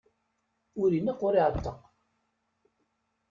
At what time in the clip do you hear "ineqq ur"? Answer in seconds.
0.93-1.33